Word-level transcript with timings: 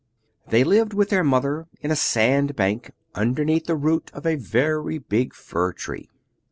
They 0.47 0.63
lived 0.63 0.95
with 0.95 1.09
their 1.09 1.23
Mother 1.23 1.67
in 1.79 1.91
a 1.91 1.95
sand 1.95 2.55
bank, 2.55 2.89
underneath 3.13 3.65
the 3.65 3.75
root 3.77 4.09
of 4.15 4.25
a 4.25 4.33
very 4.33 4.97
big 4.97 5.35
fir 5.35 5.73
tree. 5.73 6.09